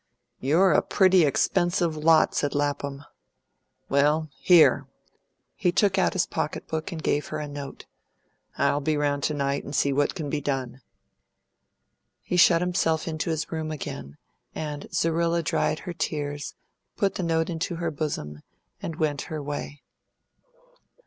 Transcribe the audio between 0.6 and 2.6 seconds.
a pretty expensive lot," said